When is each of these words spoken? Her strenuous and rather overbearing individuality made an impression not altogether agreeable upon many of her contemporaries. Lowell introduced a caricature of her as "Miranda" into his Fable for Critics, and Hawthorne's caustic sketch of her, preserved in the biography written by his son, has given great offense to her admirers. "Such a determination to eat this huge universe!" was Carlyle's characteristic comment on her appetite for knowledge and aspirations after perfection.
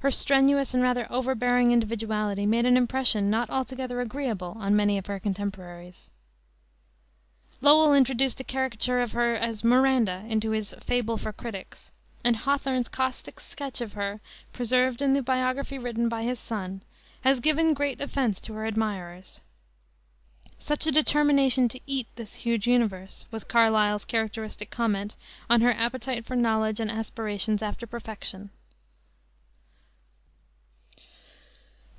Her 0.00 0.12
strenuous 0.12 0.74
and 0.74 0.82
rather 0.82 1.08
overbearing 1.10 1.72
individuality 1.72 2.46
made 2.46 2.64
an 2.64 2.76
impression 2.76 3.30
not 3.30 3.50
altogether 3.50 4.00
agreeable 4.00 4.52
upon 4.52 4.76
many 4.76 4.96
of 4.96 5.06
her 5.06 5.18
contemporaries. 5.18 6.12
Lowell 7.60 7.92
introduced 7.92 8.38
a 8.38 8.44
caricature 8.44 9.00
of 9.00 9.10
her 9.10 9.34
as 9.34 9.64
"Miranda" 9.64 10.24
into 10.28 10.52
his 10.52 10.72
Fable 10.80 11.16
for 11.16 11.32
Critics, 11.32 11.90
and 12.22 12.36
Hawthorne's 12.36 12.88
caustic 12.88 13.40
sketch 13.40 13.80
of 13.80 13.94
her, 13.94 14.20
preserved 14.52 15.02
in 15.02 15.14
the 15.14 15.22
biography 15.22 15.78
written 15.78 16.08
by 16.08 16.22
his 16.22 16.38
son, 16.38 16.80
has 17.22 17.40
given 17.40 17.74
great 17.74 18.00
offense 18.00 18.40
to 18.42 18.52
her 18.52 18.66
admirers. 18.66 19.40
"Such 20.60 20.86
a 20.86 20.92
determination 20.92 21.68
to 21.70 21.80
eat 21.88 22.06
this 22.14 22.34
huge 22.36 22.68
universe!" 22.68 23.24
was 23.32 23.42
Carlyle's 23.42 24.04
characteristic 24.04 24.70
comment 24.70 25.16
on 25.50 25.60
her 25.60 25.72
appetite 25.72 26.24
for 26.24 26.36
knowledge 26.36 26.78
and 26.78 26.88
aspirations 26.90 27.62
after 27.64 27.84
perfection. 27.84 28.50